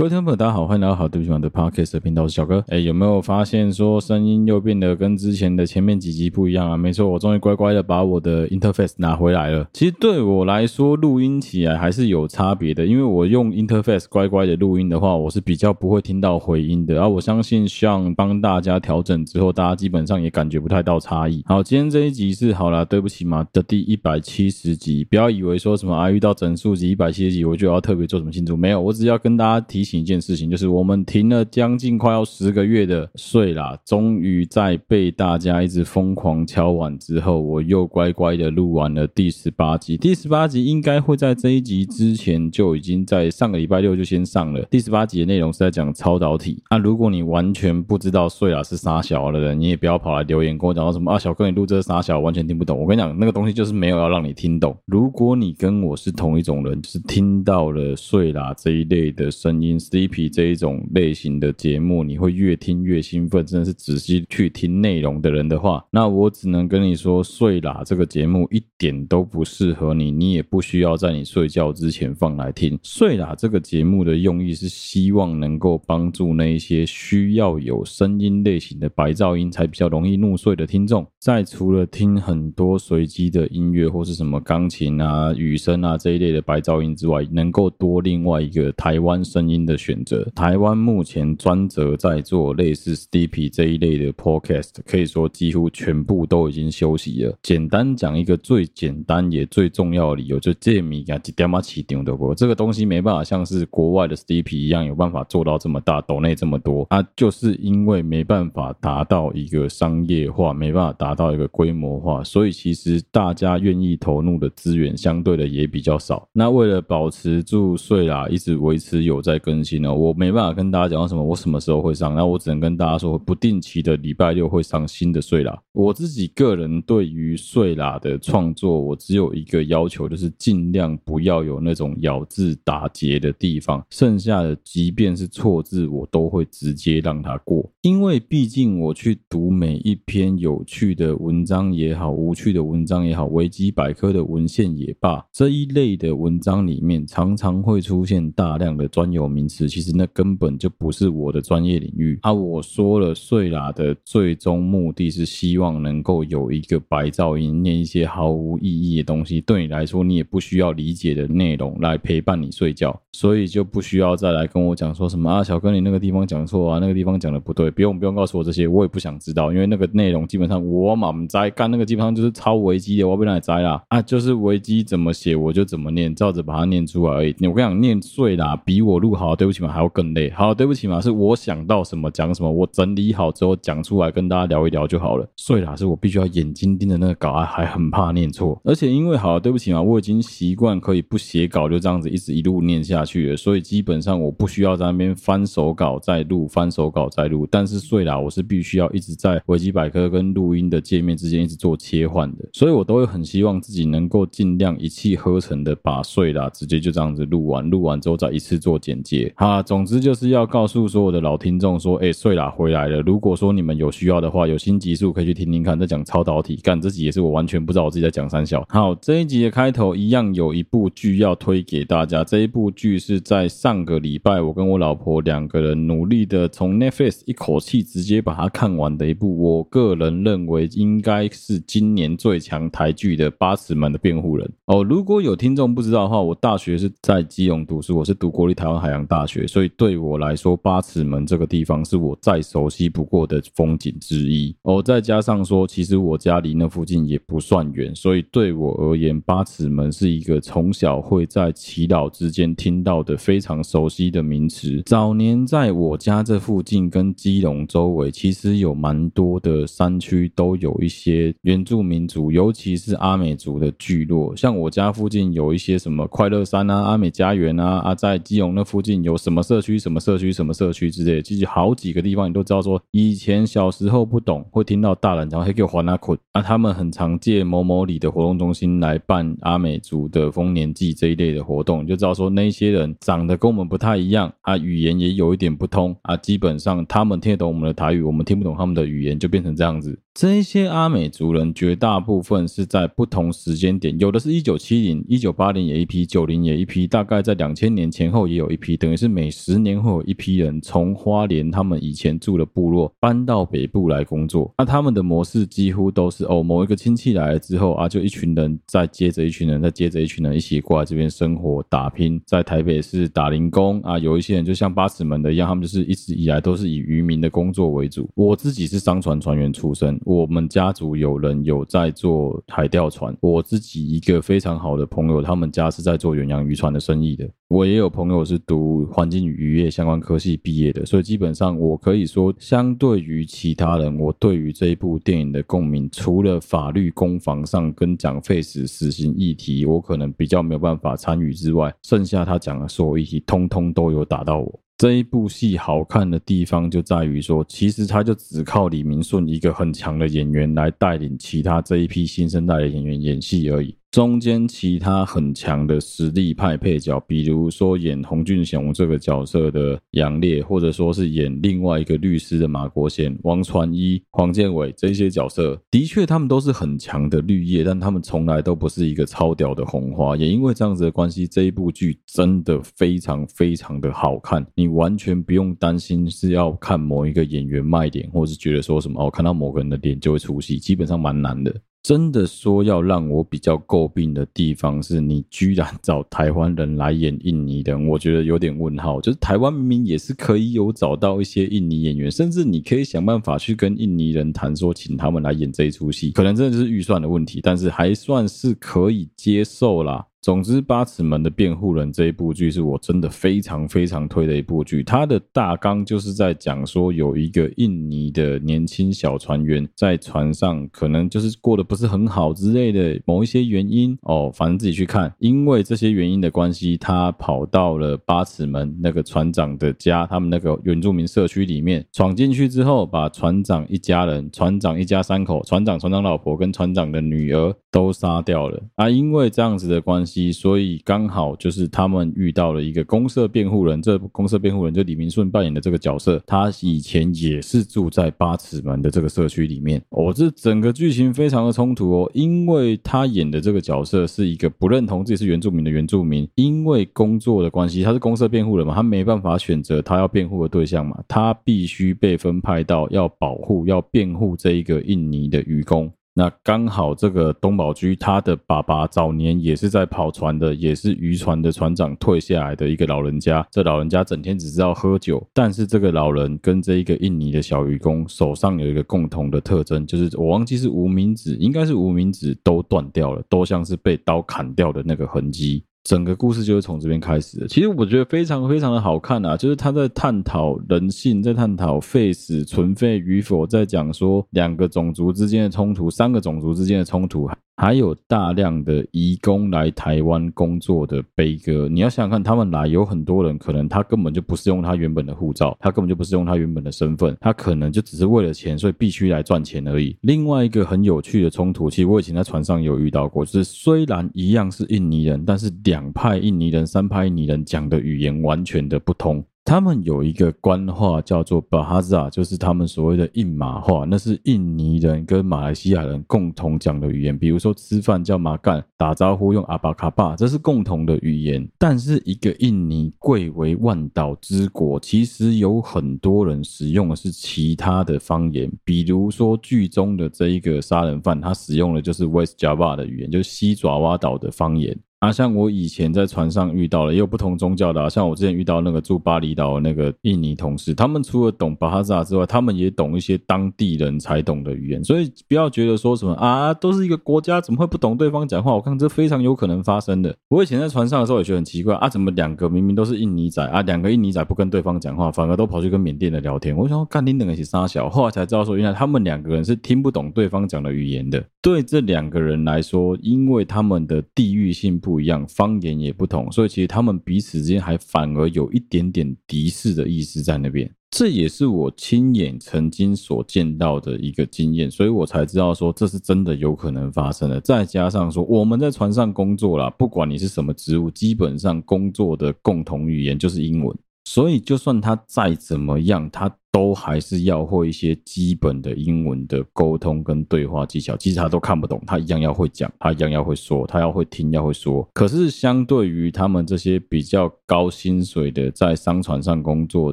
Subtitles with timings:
[0.00, 2.64] 各位听众朋友，大家好，欢迎来到好对不起玩的 Podcast 频道，我是小哥。
[2.68, 6.74] 哎，有没有发现说声音又变得跟之前的前面几集不一样啊？
[6.74, 9.68] 没错，我终于乖乖的把我的 Interface 拿回来了。
[9.74, 16.94] 其实对我来说，录音起来还是有差别的，因为我用 Interface 乖乖的录音的话，我是比较不会听到回音的。
[16.94, 21.42] 而、啊、我相信，像帮大家调整之后，大家基本上也感觉不太到差异。
[21.44, 30.70] 好，今天这一集是好啦，对不起嘛的第一百七十集，不要以为说什么啊，遇到整数集一百七十集，我就要特别做什么庆祝，没有，我只要跟大家提醒一件事情，就是。
[30.70, 39.96] 我们停了将近快要十个月的睡啦，终于在被大家一直疯狂敲碗之后，我又乖乖的录完了第十八集。
[39.96, 44.62] 第十八集应该会在这一集之前就已经在上个礼拜六就先上了。
[44.70, 46.62] 第十八集的内容是在讲超导体。
[46.70, 52.78] 那、如果你完全不知道睡啦是啥小的人，你也不要跑来留言跟我讲到什么啊，小哥你录这个啥小，完全听不懂。
[52.78, 54.76] 我跟你讲，那个东西就是没有要让你听懂。
[54.86, 60.60] 如果你跟我是同一种人，就是听到了睡啦这一类的声音，Sleepy 这一。
[60.60, 72.78] 种类型的节目，你会越听越兴奋，真的是仔细去听内容的人的话，那我只能跟你说，睡啦这个节目一点都不适合你，你也不需要在你睡觉之前放来听。
[72.82, 90.26] 睡啦这个节目的用意是希望能够帮助那一些需要有声音类型的白噪音才比较容易入睡的听众，在除了听很多随机的音乐或是什么钢琴啊、雨声啊这一类的白噪音之外，能够多另外一个台湾声音的选择。
[90.34, 97.36] 台湾目前专责在做类似 Steepy 这一类的 Podcast，可以说几乎全部都已经休息了。
[97.42, 102.34] 简单讲一个最简单也最重要的理由，就这米啊几点嘛起点的过？
[102.34, 116.28] 这个东西没办法像是国外的 Steepy 一样有办法做到这么大，抖内这么多啊，就是因为没办法达到一个商业化，没办法达到一个规模化，所以其实大家愿意投入的资源相对的也比较少。
[116.32, 119.59] 那为了保持住睡啦，一直维持有在更
[119.94, 120.50] 我没办法。
[120.52, 122.14] 跟大家讲到什么，我什么时候会上？
[122.14, 125.58] 那我只能跟大家说，不定期的礼拜六会上新的睡啦。
[125.72, 133.82] 我自己个人对于睡啦的创作，我只有一个要求，就是尽量不要有那种咬字打结的地方。
[133.90, 137.70] 剩下的，即便是错字，我都会直接让它过。
[137.82, 149.68] 因为毕竟我去读每一篇有趣的文章也好，无趣的文章也好，维基百科的文献也罢，这一类的文章里面常常会出现大量的专有名词。
[149.68, 152.32] 其实那根本就不是我的专业领域啊！
[152.32, 177.34] 我说了，睡啦的最终目的是希望能够有一个白噪音，念一些毫无意义的东西，对你来说你也不需要理解的内容来陪伴你睡觉，所以就不需要再来跟我讲说什么啊，小哥你那个地方讲错啊，那个地方讲的不对，不用不用告诉我这些，我也不想知道，因为那个内容基本上我嘛不知道，干那个基本上就是抄维基的，我不哪里摘啦啊，就是维基怎么写我就怎么念，照着把它念出来而已。
[177.46, 180.30] 我跟你讲，念睡啦比我录好，对不起嘛，还要更累。
[180.30, 185.28] 好，对不起嘛，是我想到什么讲什么，我整理好之后讲出来跟大家聊一聊就好了。
[185.36, 188.60] 睡啦，是我必须要眼睛盯着那个稿啊，还很怕念错。
[188.64, 197.46] 而且因为好，对不起嘛，我已经习惯可以不写稿就这样子一直一路念下去了，所以基本上我不需要在那边翻手稿再录，翻手稿再录。
[197.50, 209.19] 但是睡啦，我是必须要一直在维基百科跟录音的界面之间一直做切换的，所以我都会很希望自己能够尽量一气呵成的把睡啦直接就这样子录完，录完之后再一次做剪接。
[209.36, 210.30] 好，总之就是。
[210.30, 213.00] 要告诉所有的老听众说，哎、睡啦回来了。
[213.00, 216.54] 如果说你们有需要的话，有新集数可以去听听看，在讲超导体。
[216.62, 218.64] 干这集也是我完全不知道我自己在讲三小。
[218.68, 222.22] 好，这一集的开头一样有一部剧要推给大家。
[222.22, 229.36] 这一部剧是在上个礼拜，我跟我老婆两个人努力的从 Netflix 一口气直接把它看完的一部。
[229.36, 234.84] 我个人认为应该是今年最强台剧的《八尺门的辩护人》哦。
[234.84, 240.20] 如果有听众不知道的话，我大学是在基隆读书，我是读国立台湾海洋大学，所以对我。
[240.20, 244.82] 来说，八尺门这个地方是我再熟悉不过的风景之一哦。
[244.82, 254.82] 再加上说，其实我家离那附近也不算远，所以对我而言，八尺门是一个从小会在祈祷之间听到的非常熟悉的名词。
[254.84, 264.36] 早年在我家这附近跟基隆周围，其实有蛮多的山区都有一些原住民族，尤其是阿美族的聚落。
[264.36, 270.00] 像我家附近有一些什么快乐山啊、阿美家园啊啊，在基隆那附近有什么社区什么。
[270.00, 272.62] 社区什么社区之类的，其实好几个地方你都知道。
[272.62, 276.40] 说以前小时候不懂，会听到大人讲，还给我还那捆啊。
[276.40, 286.16] 他们很常借某某里的活动中心来办阿美族的丰年祭这一类的活动，你就知道说那些人长得跟我们不太一样啊，语言也有一点不通啊。
[286.16, 289.98] 基本上他们听得懂我们的台语，我们听不懂他们的语言，就变成这样子。
[290.12, 304.52] 这一些阿美族人绝大部分是在不同时间点，有的是一九七零、一九八零也一批，九零也一批，大概在两千年前后也有一批，等于是每十年会有一批人从花莲他们以前住的部落搬到北部来工作。
[304.58, 318.10] 那他们的模式几乎都是哦，某一个亲戚来了之后啊，就一群人再接着一群人，再接着一群人一起过来这边生活打拼，在台北市打零工啊，有一些人就像八尺门的一样，他们就是一直以来都是以渔民的工作为主。
[318.16, 319.99] 我自己是商船船员出身。
[320.04, 327.28] 我们家族有人有在做海钓船，我自己一个非常好的朋友，他们家是在做远洋渔船的生意的。
[327.48, 344.60] 我也有朋友是读环境与渔业相关科系毕业的，所以基本上我可以说，相对于其他人，我对于这一部电影的共鸣，除了法律攻防上跟讲废死死刑议题，我可能比较没有办法参与之外，剩下他讲的所有议题，通通都有打到我。
[344.80, 353.76] 这一部戏好看的地方就在于说，其实他就只靠李明顺一个很强的演员来带领其他这一批新生代的演员演戏而已。
[353.90, 370.16] 中间其他很强的实力派配角，比如说演洪俊雄这个角色的杨烈，或者说是演另外一个律师的马国贤、王传一、黄建伟这些角色，的确他们都是很强的绿叶，但他们从来都不是一个超屌的红花。
[370.16, 381.52] 也因为这样子的关系，这一部剧真的非常非常的好看，你完全不用担心是要看某一个演员卖点，或是觉得说什么哦，看到某个人的脸就会出戏，基本上蛮难的。
[381.82, 389.00] 真的说要让我比较诟病的地方是，你居然找台湾人来演印尼人，我觉得有点问号。
[389.00, 400.06] 就是台湾明明也是可以有找到一些印尼演员，甚至你可以想办法去跟印尼人谈说，请他们来演这一出戏，可能真的是预算的问题，但是还算是可以接受啦。
[400.22, 404.82] 总之，《八尺门的辩护人》这一部剧是我真的非常非常推的一部剧。
[404.82, 415.10] 它的大纲就是在讲说，有一个印尼的年轻小船员在船上，可能就是过得不是很好之类的某一些原因哦，反正自己去看。
[415.20, 428.90] 因为这些原因的关系，他跑到了八尺门那个船长的家，他们那个原住民社区里面闯进去之后，把船长一家人、船长一家三口、船长、船长老婆跟船长的女儿都杀掉了啊！
[428.90, 430.09] 因为这样子的关系。
[430.32, 439.82] 所以刚好就是他们遇到了一个公社辩护人，这公社辩护人就李明顺扮演的这个角色，他以前也是住在八尺门的这个社区里面。
[439.90, 455.90] 哦，这整个剧情非常的冲突哦，因为他演的这个角色是一个不认同自己是原住民的原住民，因为工作的关系，他是公社辩护人嘛，他没办法选择他要辩护的对象嘛，他必须被分派到要保护、要辩护这一个印尼的渔工。
[456.20, 463.46] 那刚好，这个东宝居他的爸爸早年也是在跑船的，也是渔船的船长退下来的一个老人家。
[463.50, 475.64] 这老人家整天只知道喝酒，但是这个老人跟这一个印尼的小渔工手上有一个共同的特征，就是我忘记是无名指，应该是无名指都断掉了，都像是被刀砍掉的那个痕迹。
[475.84, 477.48] 整个故事就是从这边开始的。
[477.48, 487.28] 其实我觉得非常非常的好看啊，就是他在探讨人性，在探讨废死存废与否，在讲说两个种族之间的冲突，三个种族之间的冲突。
[487.56, 499.94] 还有大量的移工来台湾工作的悲歌，你要想想看，他们来有很多人，可能他根本就不是用他原本的护照，他根本就不是用他原本的身份，他可能就只是为了钱，所以必须来赚钱而已。
[500.00, 509.22] 另外一个很有趣的冲突，其实我以前在船上有遇到过，就是虽然一样是印尼人，但是两派印尼人、三派印尼人讲的语言完全的不同。
[509.42, 517.18] 他们有一个官话叫做 Bahasa，就是他们所谓的印马话，那是印尼人跟马来西亚人共同讲的语言。
[517.18, 521.48] 比如说吃饭叫马干，打招呼用阿巴卡巴，这是共同的语言。
[521.58, 534.78] 但是一个印尼贵为万岛之国，其实有很多人使用的是其他的方言，比如说剧中的这一个杀人犯，他使用的就是 West Java 的语言，就是西爪哇岛的方言。
[535.00, 537.88] 啊，像我以前在船上遇到了，也有不同宗教的啊。
[537.88, 544.84] 像我之前遇到那个住巴厘岛的那个印尼同事，他们除了懂巴哈萨之外，他们也懂一些当地人才懂的语言。
[544.84, 548.54] 所以不要觉得说什么啊，都是一个国家，怎么会不懂对方讲话？
[548.54, 550.14] 我看这非常有可能发生的。
[550.28, 556.54] 我以前在船上的时候也觉得很奇怪啊，怎么两个明明都是印尼仔啊，两个印尼仔不跟对方讲话，反而都跑去跟缅甸的聊天？
[556.54, 561.24] 我想说干你两个是三小，后来才知道说，原来他们两个人是听不懂对方讲的语言的。
[561.40, 570.68] 对这两个人来说，因为他们的地域性不不一样，方言也不同，所以其实他们彼此之间还反而有一点点敌视的意思在那边。
[570.90, 577.40] 这也是我亲眼曾经所见到的一个经验，所以我才知道说这是真的有可能发生的。
[577.40, 583.78] 再加上说我们在船上工作啦，不管你是什么职务，基本上工作的共同语言就是英文。
[584.04, 590.96] 所以，就算他再怎么样，他都还是要会一些基本的英文的沟通跟对话技巧。
[590.96, 594.88] 即使他都看不懂，他一样要会讲，他一样要会说，他要会听，要会说。
[594.92, 599.92] 可是相对于他们这些比较高薪水的在商船上工作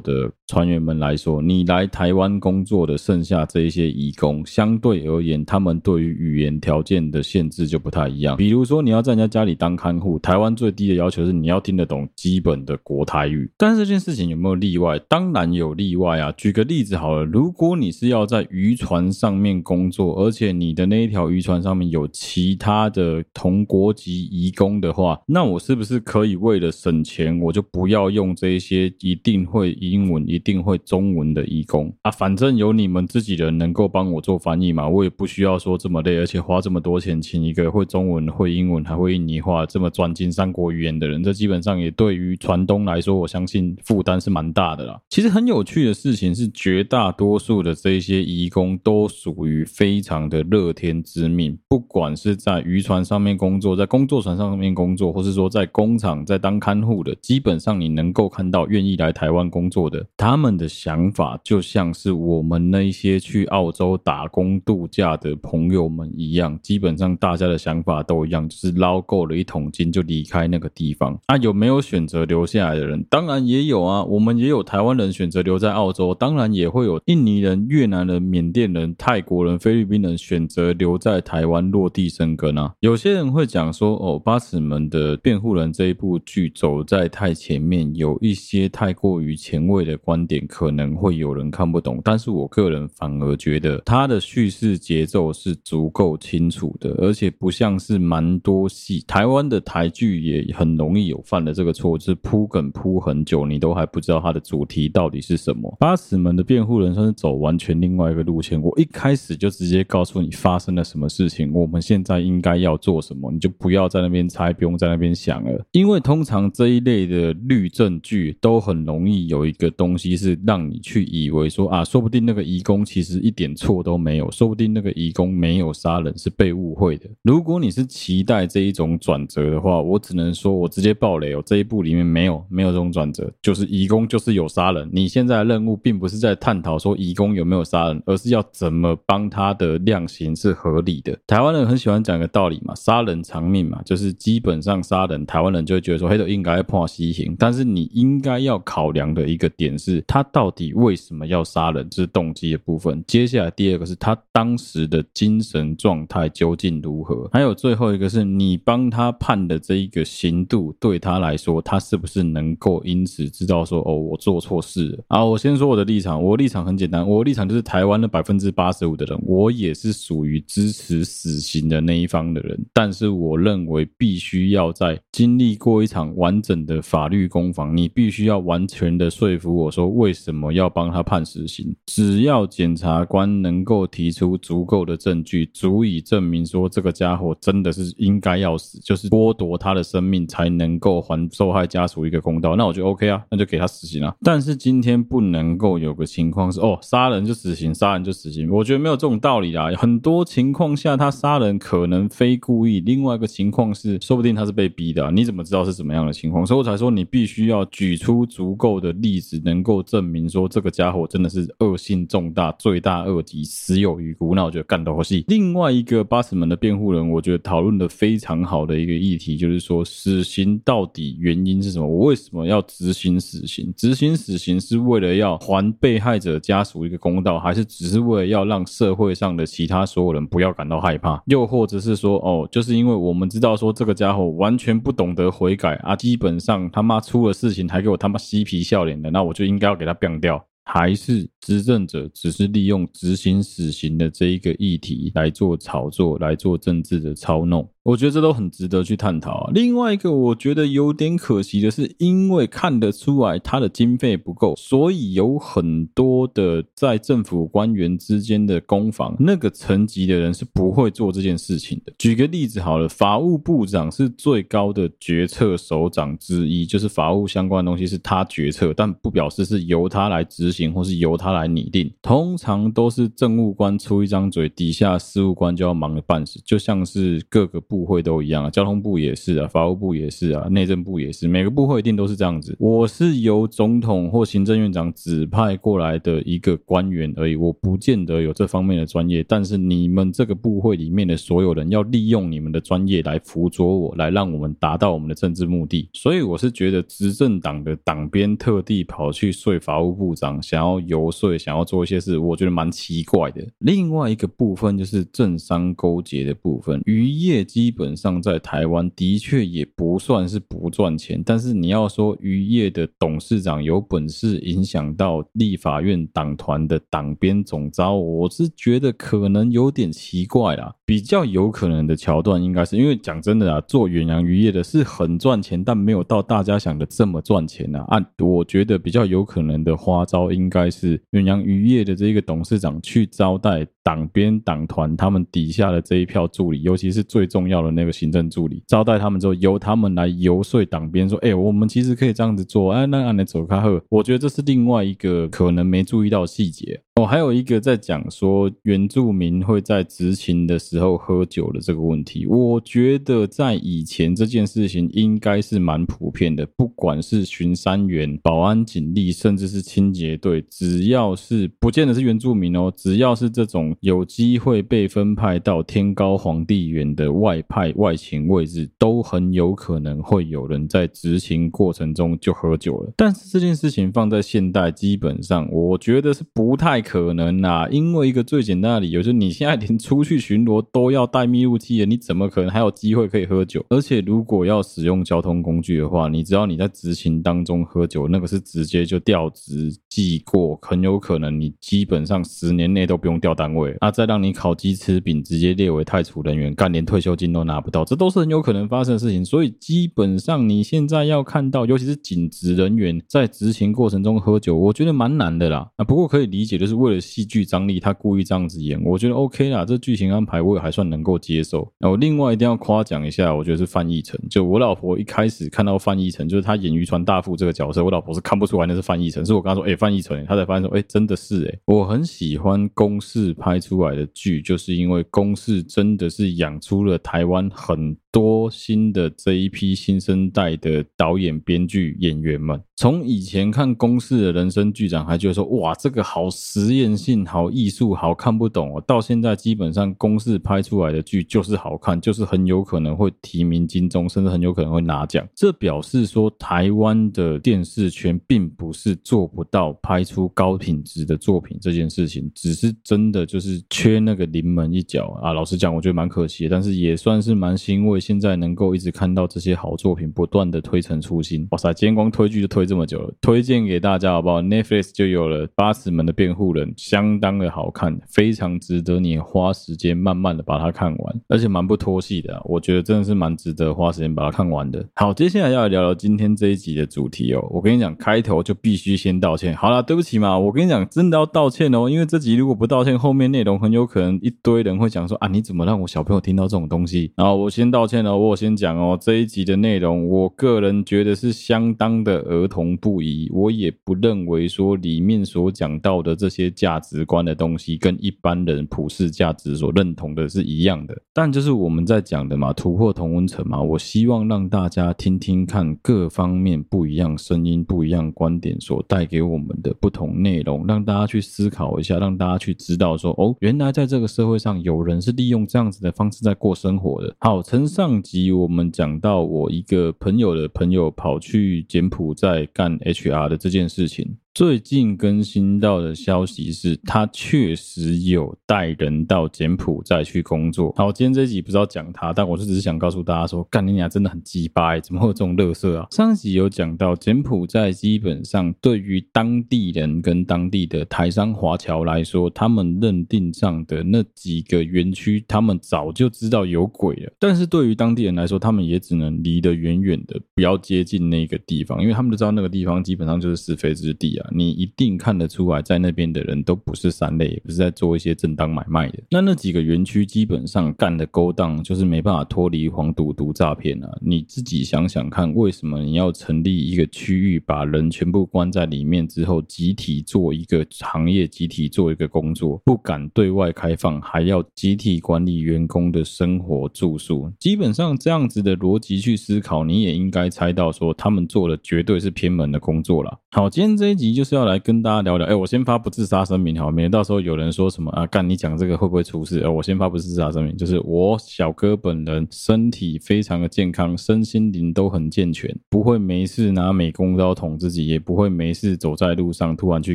[0.00, 8.36] 的船员们来说，你来台湾工作的剩下这一些移工，相对而言，他们对于语言条件的限制就不太一样。
[8.36, 13.48] 比如说，你要在人家家里当看护，台湾最低的要求是你要听得懂基本的国台语。
[13.56, 14.98] 但是这件事情有没有例外？
[15.08, 16.32] 当然有例外啊。
[16.48, 32.10] 举个例子好了，如果你是要在渔船上面工作，而且你的那一条渔船上面有其他的同国籍移工的话，那我是不是可以为了省钱，我就不要用这些一定会英文、一定会中文的移工啊？
[32.10, 44.98] 反正有你们自己人能够帮我做翻译嘛，我也不需要说这么累，而且花这么多钱请一个会中文、会英文还会印尼话这么专精三国语言的人，这基本上也对于船东来说，我相信负担是蛮大的啦。
[45.10, 71.18] 其实很有趣的事情是，绝大多数的这些移工都属于非常的乐天之命，不管是在渔船上面工作，在工作船上面工作，或是说在工厂在当看护的，基本上你能够看到愿意来台湾工作的，他们的想法就像是我们那些去澳洲打工度假的朋友们一样，基本上大家的想法都一样，就是捞够了一桶金就离开那个地方。
[71.26, 73.04] 啊，有没有选择留下来的人？
[73.10, 82.70] 当然也有啊，我们也有台湾人选择留在澳洲，当当然也会有印尼人、越南人、缅甸人、泰国人、菲律宾人选择留在台湾落地生根啊。
[82.80, 91.98] 有些人会讲说，哦，八尺门的辩护人这一部剧走在太前面，有一些太过于前卫的观点，可能会有人看不懂。
[92.04, 99.02] 但是我个人反而觉得，他的叙事节奏是足够清楚的，而且不像是蛮多戏。
[99.08, 105.74] 台湾的台剧也很容易有犯了这个错，就是铺梗铺很久，你都还不知道它的主题到底是什么。
[105.80, 115.64] 八尺门的辩护人算是走完全另外一个路线，我一开始就直接告诉你发生了什么事情，我们现在应该要做什么，你就不要在那边猜，不用在那边想了。
[115.72, 127.08] 因为通常这一类的律证据都很容易有一个东西是让你去以为说啊，说不定那个移工其实一点错都没有，说不定那个移工没有杀人，是被误会的。
[127.22, 134.88] 如果你是期待这一种转折的话，我只能说我直接爆雷哦，这一部里面没有没有这种转折，就是移工就是有杀人。
[134.90, 141.16] 你现在的任务并不是在探讨说移工有没有杀人，而是要怎么帮他的量刑是合理的。
[141.26, 147.36] 台湾人很喜欢讲一个道理嘛，杀人偿命嘛，就是基本上杀人，台湾人就会觉得说，黑头应该判死刑。
[147.38, 153.02] 但是你应该要考量的一个点是，他到底为什么要杀人，这是动机的部分。
[153.06, 165.04] 接下来第二个是他当时的精神状态究竟如何，还有最后一个是你帮他判的这一个刑度，对他来说，他是不是能够因此知道说，哦，我做错事了。
[165.08, 172.56] 啊，我先说我的例立场，我立场很简单，我立场就是台湾的百分之八十五的人，我也是属于支持死刑的那一方的人。
[172.72, 181.74] 但是我认为必须要在经历过一场完整的法律攻防，你必须要完全的说服我说为什么要帮他判死刑。
[181.86, 194.14] 只要检察官能够提出足够的证据，足以证明说这个家伙真的是应该要死，就是剥夺他的生命才能够还受害家属一个公道，那我就 OK 啊，那就给他死刑啊。
[194.22, 199.70] 但是今天不能够有有个情况是哦，杀人就死刑，杀人就死刑，我觉得没有这种道理啦。
[199.76, 206.46] 很多情况下他杀人可能非故意，另外一个情况是说不定他是被逼的啊，你怎么知道是怎么样的情况？
[206.46, 214.34] 所以我才说你必须要举出足够的例子，能够证明说这个家伙真的是恶性重大、罪大恶极、死有余辜。
[214.34, 215.24] 那我觉得干得好戏。
[215.28, 221.86] 另外一个八尺门的辩护人，我觉得讨论的非常好的一个议题就是说，死刑到底原因是什么？
[221.86, 223.72] 我为什么要执行死刑？
[223.76, 231.22] 执行死刑是为了要还被害者家属一个公道，还是只是为了要让社会上的其他所有人不要感到害怕？
[231.26, 240.44] 又或者是说，哦，就是因为我们知道说这个家伙完全不懂得悔改啊，基本上他妈出了事情还给我他妈嬉皮笑脸的，那我就应该要给他毙掉。
[240.70, 247.66] 还是执政者只是利用执行死刑的这一个议题来做炒作，来做政治的操弄。
[247.88, 249.50] 我觉得这都很值得去探讨啊。
[249.54, 261.92] 另外一个我觉得有点可惜的是，因为看得出来他的经费不够，所以有很多的在政府官员之间的攻防，那个层级的人是不会做这件事情的。
[261.96, 271.90] 举个例子好了，法务部长是最高的决策首长之一，就是法务相关的东西是他决策，但不表示是由他来执行或是由他来拟定。
[272.02, 277.77] 通常都是政务官出一张嘴，底下事务官就要忙得半死，就像是各个部。
[277.78, 282.56] 部会都一样啊，交通部也是啊，法务部也是啊，内政部也是，每个部会一定都是这样子。
[282.58, 289.24] 我是由总统或行政院长指派过来的一个官员而已，我不见得有这方面的专业。
[289.28, 295.88] 但是你们这个部会里面的所有人要利用你们的专业来辅佐我，来让我们达到我们的政治目的。
[295.92, 303.46] 所以我是觉得执政党的党鞭特地跑去说法务部长，想要游说，想要做一些事，我觉得蛮奇怪的。
[303.58, 320.74] 另外一个部分就是政商勾结的部分，渔业基基本上在台湾的确也不算是不赚钱，但是你要说渔业的董事长有本事影响到立法院党团的党鞭总招，我是觉得可能有点奇怪啦。
[320.88, 327.84] 比较有可能的桥段应该是因为讲真的啊，做远洋渔业的是很赚钱，但没有到大家想的这么赚钱啊。
[327.88, 346.80] 按我觉得比较有可能的花招，应该是远洋渔业的这个董事长去招待党鞭党团他们底下的这一票助理，尤其是最重要的那个行政助理，招待他们之后，由他们来游说党鞭说：“哎、我们其实可以这样子做。”哎，那按你走开后，我觉得这是另外一个可能没注意到细节。
[346.98, 372.92] 哦，还有一个在讲说原住民会在执勤的时候喝酒的这个问题，我觉得在以前这件事情应该是蛮普遍的，不管是巡山员、保安警力，甚至是清洁队，只要是不见得是原住民哦，只要是这种有机会被分派到天高皇帝远的外派外勤位置，都很有可能会有人在执勤过程中就喝酒了。
[372.96, 376.82] 但是这件事情放在现代，基本上我觉得是不太。
[376.88, 383.62] 可能啊，因为一个最简单的理由，就是你现在连出去巡逻都要带密录器了，你怎么可能还有机会可以喝酒？
[383.68, 399.22] 而且如果要使用交通工具的话，你只要你在执勤当中喝酒，那个是直接就调职记过，很有可能你基本上十年内都不用调单位，那再让你烤鸡吃饼，直接列为太除人员，干连退休金都拿不到，这都是很有可能发生的事情。
[399.22, 405.68] 所以基本上你现在要看到，尤其是警职人员在执勤过程中喝酒，我觉得蛮难的啦。
[405.76, 406.77] 啊，不过可以理解，就是。
[406.78, 409.64] 为了戏剧张力，他故意这样子演，我觉得 OK 啦。
[409.64, 411.70] 这剧情安排我也还算能够接受。
[411.78, 414.18] 然后另外一定要夸奖一下，我觉得是范逸臣。
[414.30, 419.24] 就我老婆一开始看到范逸臣，就是他演渔船大副这个角色，我老婆是看不出来那是范逸臣。
[419.26, 432.60] 是我跟他说：“哎、范逸臣。”他才发现说：“哎、真的是哎。”我很喜欢公视拍出来的剧，就是因为公视真的是养出了台湾很多新的这一批新生代的导演、编剧、演员们。
[432.76, 436.30] 从以前看公视的人生剧长，还觉得说：“哇，这个好
[436.68, 445.26] 实验性、好艺术、好看不懂哦。”到现在基本上公式拍出来的剧就是好看，就是很有可能会提名金钟，甚至很有可能会拿奖。
[445.34, 455.32] 这表示说，台湾的电视圈并不是做不到拍出高品质的作品这件事情，只是真的就是缺那个临门一脚啊。
[455.32, 457.98] 老实讲，我觉得蛮可惜，但是也算是蛮欣慰。
[457.98, 461.72] 现在能够一直看到这些好作品不断的推陈出新，哇塞！
[461.72, 474.84] 今天光推剧就推这么久了，推荐给大家好不好？Netflix 就有了《八尺门的辩护人》，相当的好看，非常值得你花时间慢慢的把它看完，而且蛮不拖戏的，我觉得真的是蛮值得花时间把它看完的。
[474.94, 477.46] 好，接下来要来聊聊今天这一集的主题哦。
[477.50, 479.54] 我跟你讲，开头就必须先道歉。
[479.56, 487.12] 好啦，对不起嘛，我跟你讲，真的要道歉哦，因为这集如果不道歉，后面内容很有可能一堆人会讲说啊，你怎么让我小朋友听到这种东西？
[487.16, 493.28] 然后我先道歉了，我先讲哦，这一集的内容，我个人觉得是相当的儿童不宜。
[493.32, 500.96] 我也不认为说里面所讲到的这些些价值观的东西，跟一般人普世价值所认同的是一样的。
[501.12, 503.60] 但就是我们在讲的嘛，突破同温层嘛。
[503.60, 517.16] 我希望让大家听听看各方面不一样声音、不一样观点所带给我们的不同内容，让大家去思考一下，让大家去知道说，哦，原来在这个社会上有人是利用这样子的方式在过生活的。
[517.18, 518.28] 好，从上集。
[518.28, 524.16] 我们讲到我一个朋友的朋友跑去柬埔寨干 HR 的这件事情。
[524.38, 530.72] 最近更新到的消息是，他确实有带人到柬埔寨去工作。
[530.76, 535.88] 好，今天这一集不知道讲他，但我是只是想告诉大家说，干你娘真的很鸡巴，怎么会有这种乐色啊？
[535.90, 547.12] 上一集有讲到，柬埔寨基本上对于当地人跟当地的台商华侨来说，他们认定上的那几个园区，他们早就知道有鬼了。
[547.18, 554.27] 但是对于当地人来说，他们也只能离得远远的，不要接近那个地方，因为他们都知道那个地方基本上就是是非之地啊。
[554.34, 558.98] 你一定看得出来，在那边的人都不是三类，也不是在做一些正当买卖的。
[559.10, 563.88] 那那几个园区基本上干的勾当，就是没办法脱离黄赌毒诈骗啊。
[564.00, 577.32] 你自己想想看，为什么你要成立一个区域，把人全部关在里面之后，集体做一个行业，集体做一个工作，不敢对外开放，还要集体管理员工的生活住宿？
[577.38, 583.18] 基本上这样子的逻辑去思考，你也应该猜到说，他们做的绝对是偏门的工作了。
[583.30, 585.26] 好，今天这一集你就是要来跟大家聊聊。
[585.26, 589.40] 哎，我先发不自杀声明，好，免得到时候有人说什么啊，干你讲这个会不会出事？
[589.40, 599.94] 呃，我先发不自杀声明，就是我小哥本人身体非常的健康，身心灵都很健全，不会没事拿美工刀捅自己，也不会没事走在路上突然去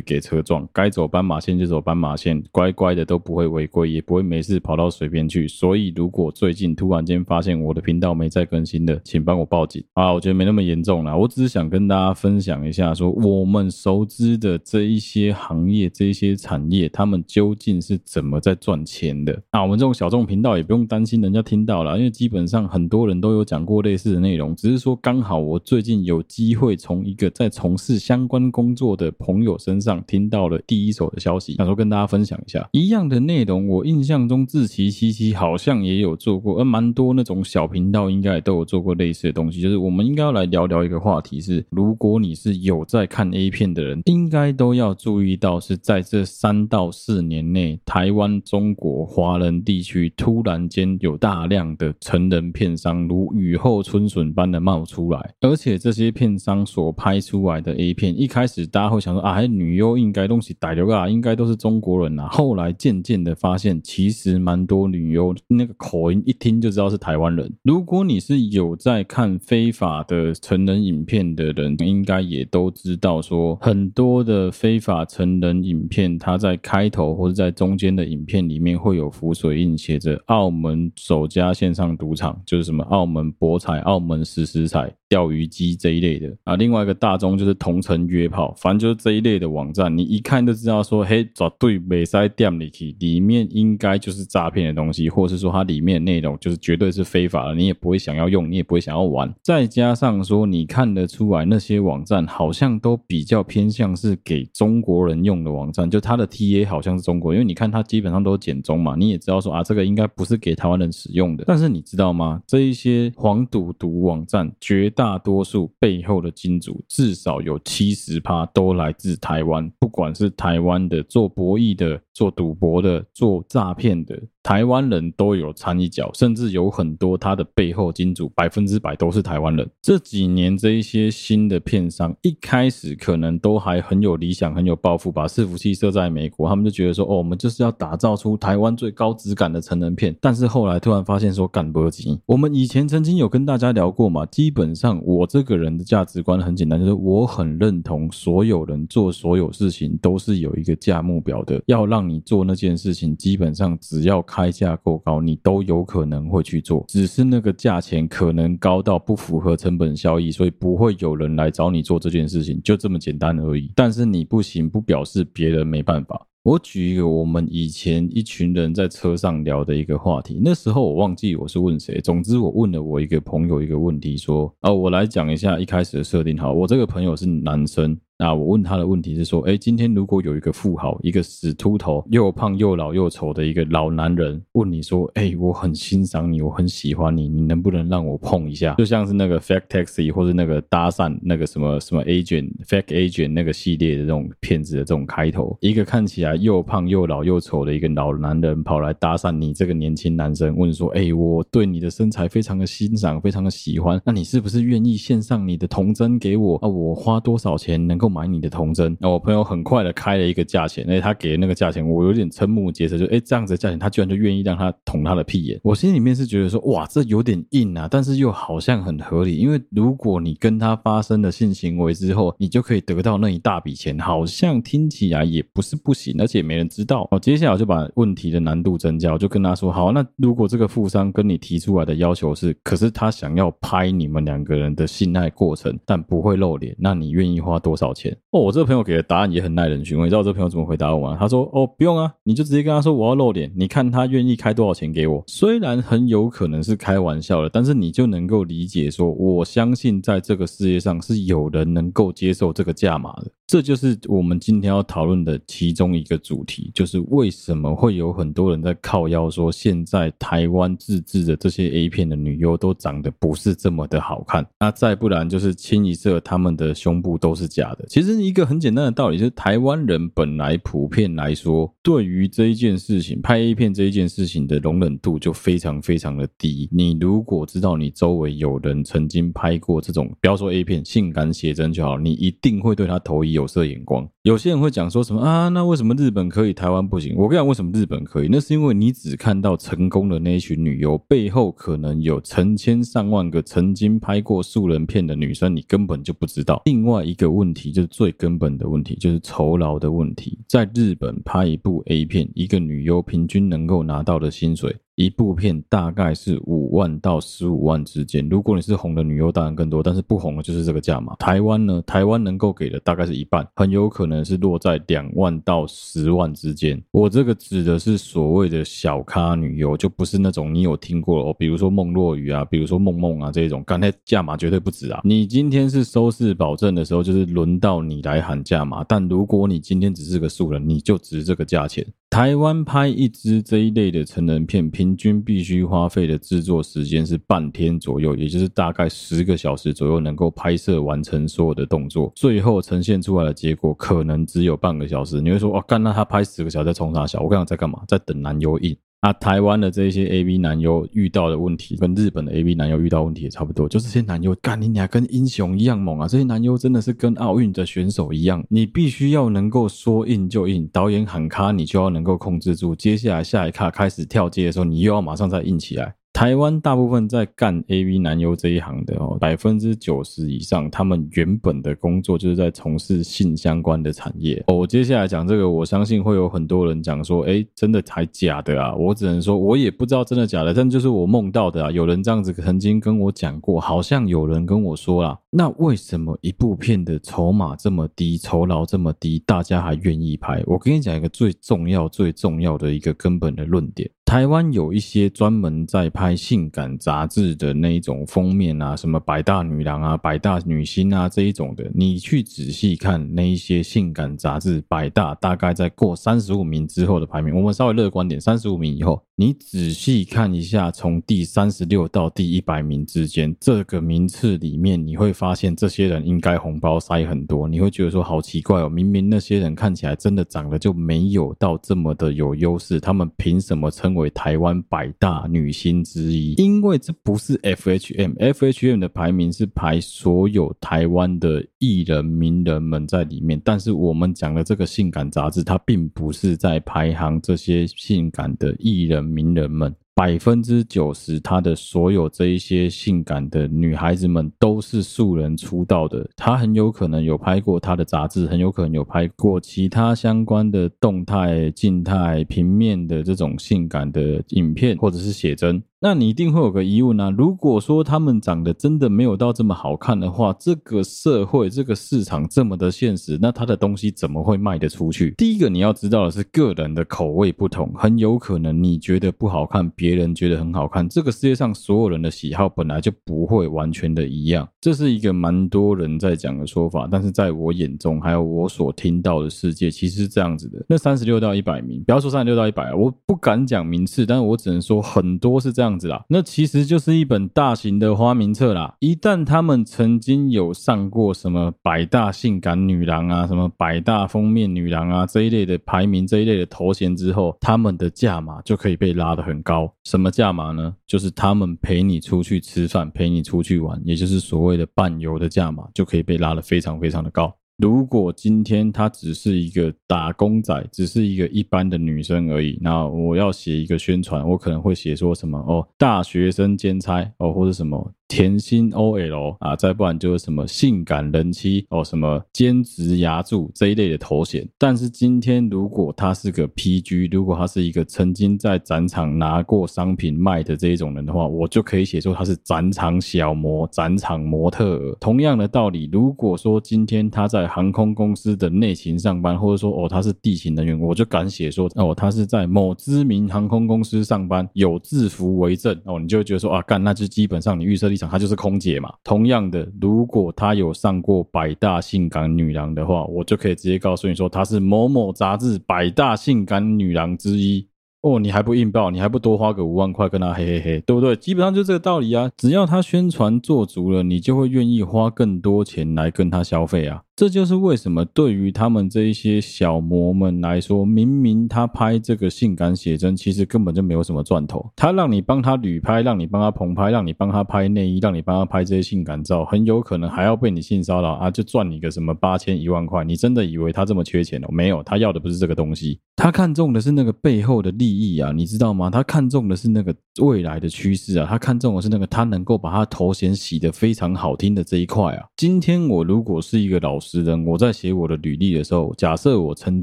[0.00, 5.48] 给车撞，该走斑马线就走斑马线，乖乖的都不会违规，也不会没事跑到水边去。
[5.48, 10.12] 所以，如果最近突然间发现我的频道没再更新的，请帮我报警啊！
[10.12, 13.12] 我觉得没那么严重啦，我只是想跟大家分享一下说。
[13.24, 19.42] 我们熟资的这一些行业、这一些产业，他们究竟是怎么在赚钱的？
[19.52, 33.66] 那，我们这种小众频道也不用担心人家听到了，因为基本上很多人都有讲过类似的内容，只是说刚好我最近有机会从一个在从事相关工作的朋友身上听到了第一手的消息，想说跟大家分享一下一样的内容。
[33.68, 39.60] 我印象中志祺七七好像也有做过，而蛮多那种小频道应该也都有做过类似的东西。
[39.60, 62.28] 就是我们应该要来聊聊一个话题是：如果你是有在看 A 片的人，应该都要注意到，是在这三到四年内，台湾、中国、华人地区突然间有大量的成人片商如雨后春笋般的冒出来，而且这些片商所拍出来的 A 片，一开始大家会想说啊，女优应该东西歹流啊，应该都是中国人啊。
[62.28, 67.52] 后来渐渐的发现，其实蛮多女优那个口音一听就知道是台湾人。
[67.62, 73.58] 如果你是有在看非法的成人影片的人，应该也都知道说。
[73.60, 84.92] 很多的非法成人影片，它在开头或者在中间的影片里面会有浮水印，写着“澳门首家线上赌场”，就是什么澳门博彩、澳门时时彩。
[85.14, 99.32] 钓鱼机这一类的啊，另外一个大宗就是同城约炮，反正就是这一类的网站，你一看就知道说，嘿，绝对没塞店里去，里面应该就是诈骗的东西，或是说它里面内容就是绝对是非法的，你也不会想要用，你也不会想要玩。
[99.40, 111.44] 再加上说，你看得出来那些网站好像都比较偏向是给中国人用的网站，就它的 TA 好像是中国，因为你看它基本上都是简中嘛，你也知道说啊，这个应该不是给台湾人使用的。
[111.46, 112.42] 但是你知道吗？
[112.48, 124.18] 这一些黄赌毒网站绝大大多数背后的金主至少有七十趴都来自台湾，不管是台湾的做博弈的、做赌博的、做诈骗的。
[124.42, 129.66] 台湾人都有掺一脚，甚至有很多他的背后金主百分之百都是台湾人。
[129.80, 154.24] 这几年这一些新的片商一开始可能都还很有理想、很有抱负，把伺服器设在美国，他们就觉得说：“哦，我们就是要打造出台湾最高质感的成人片。”但是后来突然发现说：“干不及。”我们以前曾经有跟大家聊过嘛，基本上我这个人的价值观很简单，就是我很认同所有人做所有事情都是有一个价目表的，要让你做那件事情，基本上只要。
[154.26, 163.70] 开价够高，你都有可能会去做，只是那个价钱可能高到不符合成本效益，所以不会有人来找你做这件事情，就这么简单而已。
[163.76, 166.26] 但是你不行，不表示别人没办法。
[166.42, 177.96] 我举一个我们以前一群人在车上聊的一个话题，那时候我忘记我是问谁，总之我问了我一个朋友一个问题，说，哦，我来讲一下一开始的设定，好，我这个朋友是男生。
[178.16, 188.74] 那我问他的问题是说，哎，今天如果有一个富豪，一个死秃头，又胖又老又丑的一个老男人，问你说，哎，我很欣赏你，我很喜欢你，你能不能让我碰一下？
[188.78, 206.56] 就像是那个 Fake Taxi 或者那个搭讪那个什么什么 Agent Fake Agent 那个系列的这种骗子的这种开头，一个看起来又胖又老又丑的一个老男人跑来搭讪你这个年轻男生，问说，哎，我对你的身材非常的欣赏，非常的喜欢，那你是不是愿意献上你的童贞给我？
[206.58, 208.03] 啊，我花多少钱能够？
[208.04, 227.08] 购买你的童贞，那我朋友很快的开了一个价钱，哎，他给的那个价钱，我有点瞠目结舌，就哎这样子的价钱，他居然就愿意让他捅他的屁眼，我心里面是觉得说，哇，这有点硬啊，但是又好像很合理，因为如果你跟他发生了性行为之后，你就可以得到那一大笔钱，好像听起来也不是不行，而且没人知道。
[227.10, 238.14] 哦，接下来我就把问题的难度增加，我就跟他说，好，那如果这个富商跟你提出来的要求是，可是他想要拍你们两个人的性爱过程，但不会露脸，那你愿意花多少钱？
[238.32, 240.04] 哦，我这个朋友给的答案也很耐人寻味。
[240.04, 241.16] 你知道我这朋友怎么回答我吗？
[241.18, 245.22] 他说：“哦，不用啊，你就直接跟他说我要露脸，你看他愿意开多少钱给我。
[245.26, 253.30] 虽然很有可能是开玩笑的，但是你就能够理解说，我相信在这个世界上是有人能够接受这个价码的。
[253.46, 264.44] 这就是我们今天要讨论的其中一个主题，就是为什么会有很多人在靠腰说，现在台湾自制的这些 A 片的女优都长得不是这么的好看。
[264.58, 267.84] 那再不然就是清一色他们的胸部都是假的。
[267.88, 276.66] 其实一个很简单的道理，就是台湾人本来普遍来说，对于这一件事情，拍 A 片这一件事情的容忍度就非常非常的低。
[276.72, 284.08] 你如果知道你周围有人曾经拍过这种，不要说 A 片，性感写真就好，你一定会对他投以有色眼光。
[284.22, 285.48] 有些人会讲说什么啊？
[285.50, 287.14] 那为什么日本可以，台湾不行？
[287.16, 288.28] 我跟你讲，为什么日本可以？
[288.30, 296.62] 那是因为你只看到成功的那一群女优，背后可能有成千上万个曾经拍过素人片的女生，你根本就不知道。
[296.64, 300.38] 另外一个问题就是最根本的问题，就是酬劳的问题。
[300.48, 304.74] 在日本拍一部 A 片，一个女优平均能够拿到的薪水。
[304.96, 308.28] 一部片大概是五万到十五万之间。
[308.28, 311.14] 如果你是红的女优，当然更多，但是不红的就是这个价码。
[311.16, 316.80] 台湾呢，台湾能够给的大概是一半，很有可能是落在两万到十万之间。
[316.92, 325.00] 我这个指的是所谓的小咖女优，就不是那种你有听过哦，比如说孟若雨啊，比如说梦梦啊这种，刚才价码绝对不止啊。
[325.04, 328.84] 你今天是收视保证的时候，就是轮到你来喊价码。
[328.84, 331.84] 但如果你今天只是个素人，你就值这个价钱。
[332.14, 345.20] 台湾拍一支这一类的成人片，平均必须花费的制作时间是半天左右，也就是大概十个小时左右，能够拍摄完成所有的动作，最后呈现出来的结果可能只有半个小时。
[345.20, 347.18] 你会说，哇，干，那他拍十个小时在冲啥小？
[347.20, 347.82] 我刚刚在干嘛？
[347.88, 348.76] 在等男优印。
[349.04, 356.08] 那，台湾的这些 AV 男优遇到的问题，跟日本的 AV 男优遇到问题也差不多，就这些男优干你俩跟英雄一样猛啊！
[356.08, 365.96] 这些男优真的是跟奥运的选手一样，你必须要能够说硬就硬，导演喊卡你就要能够控制住，接下来下一卡开始跳接的时候，你又要马上再硬起来。
[366.14, 374.40] 台湾大部分在干 AV 男优这一行的哦，百分之九十以上，他们原本的工作就是在从事性相关的产业。
[374.46, 378.72] 哦，我接下来讲这个，我相信会有很多人讲说，哎，真的还假的啊？
[378.76, 381.70] 我只能说，我也不知道真的假的，但就是我梦到的啊。
[381.72, 390.40] 有人这样子曾经跟我讲过，好像有人跟我说啦，那为什么一部片的筹码这么低，酬劳这么低，大家还愿意拍？
[390.46, 393.90] 我跟你讲一个最重要、最重要的一个根本的论点。
[394.04, 409.02] 台湾有一些专门在拍性感杂志的那一种封面啊，什么百大女郎啊、百大女星啊这一种的，你去仔细看那一些性感杂志百大，大概在过三十五名之后的排名，我们稍微乐观点，三十五名以后。
[409.16, 417.48] 你仔细看一下，从第三十六到第一百名之间，这个名次里面，你会发发现这些人应该红包塞很多。
[417.48, 426.34] 你会觉得说好奇怪哦，明明那些人看起来真的长得就没有到这么的有优势，他们凭什么称为台湾百大女星之一？
[426.34, 439.02] 因为这不是 FHM，FHM 的排名是排所有台湾的艺人名人们在里面，但是我们讲的这个性感杂志，它并不是在排行这些性感的艺人。
[439.14, 446.04] 名人们百分之九十，他的所有这一些性感的女孩子们都是素人出道的。
[446.16, 455.62] 他很有可能有拍过他的杂志，很有可能有拍过其他相关的动态、静态、平面的这种性感的影片，或者是写真。
[455.84, 465.10] 那你一定会有个疑问啊，如果说他们长得真的没有到这么好看的话，这个社会这个市场这么的现实，那他的东西怎么会卖得出去？
[465.18, 470.88] 第一个你要知道的是个人的口味不同，很有可能你觉得不好看，别人觉得很好看。
[470.88, 476.88] 这个世界上所有人的喜好本来就不会完全的一样，这是一个蛮多人在讲的说法。
[476.90, 480.64] 但是在我眼中，还有我所听到的世界，其实是这样子的。
[480.66, 486.04] 那三十六到一百名，不要说三十六到一百，我不敢讲名次，但是我只能说很多是这样样子啦。
[486.08, 488.76] 那其实就是一本大型的花名册啦。
[488.78, 499.72] 一旦他们曾经有上过什么百大性感女郎啊，什么百大封面女郎啊这一类的排名，这一类的头衔之后，他们的价码就可以被拉得很高。
[499.84, 500.74] 什么价码呢？
[500.86, 507.34] 就是他们陪你出去吃饭，陪你出去玩，也就是所谓的伴游的价码，就可以被拉得非常非常的高。
[507.56, 517.92] 如果今天她只是一个打工仔，只是一个一般的女生而已，那我要写一个宣传，我可能会写说什么哦，大学生兼差哦，或者什么。
[518.14, 524.48] 甜心 OL 啊，再不然就是什么性感人妻哦，什么兼职牙助这一类的头衔。
[524.56, 534.96] 但是今天如果他是个 PG，如果他是一个曾经在展场拿过商品卖的这一种人的话，我就可以写说他是展场小模、展场模特。
[535.00, 548.03] 同样的道理，如果说今天他在航空公司的内勤上班，或者说哦他是地勤人员，我就敢写说哦他是在某知名航空公司上班，有制服为证哦，你就会觉得说啊干，那就基本上你预设立。
[548.10, 548.92] 她就是空姐嘛。
[549.02, 557.66] 同样的，如果她有上过百大性感女郎的话，我就可以直接告诉你说，她是某某杂志百大性感女郎之一。
[558.02, 561.16] 哦，你还不硬爆，你还不多花个五万块跟她嘿嘿嘿，对不对？
[561.16, 567.03] 基本上就这个道理啊，只要她宣传做足了，你就会愿意花更多钱来跟她消费啊。
[567.16, 574.68] 这就是为什么对于他们这一些小模们来说，明明他拍这个性感写真，其实根本就没有什么赚头。
[574.74, 583.04] 他让你帮他旅拍，让你帮他棚拍，让你帮他拍内衣，让你帮他拍这些性感照，很有可能还要被你性骚扰啊，就赚你个什么八千一万块。
[583.04, 584.48] 你真的以为他这么缺钱哦？
[584.50, 588.90] 没有，他要的不是这个东西，他看中的是那个背后的利益啊，你知道吗？
[588.90, 595.26] 他看中的是那个未来的趋势啊，他看中的是那个他能够把他头衔洗得非常好听的这一块啊。
[595.36, 599.82] 今天我如果是一个老实人，我在写我的履历的时候，假设我曾